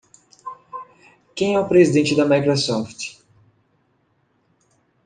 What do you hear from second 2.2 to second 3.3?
Microsoft?